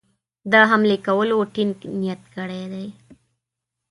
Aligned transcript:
د 0.51 0.53
حملې 0.69 0.97
کولو 1.05 1.37
ټینګ 1.53 1.75
نیت 2.01 2.21
کړی 2.35 2.63
دی. 2.73 2.87